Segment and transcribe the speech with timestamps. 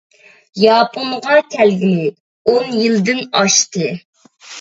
[0.59, 2.07] ياپونغا كەلگىلى
[2.53, 3.93] ئون يىلدىن ئاشتى.